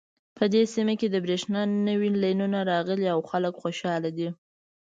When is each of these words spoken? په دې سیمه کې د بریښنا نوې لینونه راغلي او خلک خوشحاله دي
په 0.37 0.43
دې 0.53 0.63
سیمه 0.73 0.93
کې 0.99 1.07
د 1.11 1.15
بریښنا 1.25 1.61
نوې 1.89 2.09
لینونه 2.23 2.59
راغلي 2.71 3.07
او 3.13 3.19
خلک 3.29 3.53
خوشحاله 3.63 4.09
دي 4.17 4.29